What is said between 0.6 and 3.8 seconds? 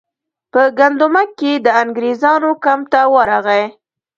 ګندمک کې د انګریزانو کمپ ته ورغی.